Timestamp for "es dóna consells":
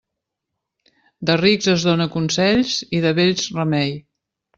1.73-2.73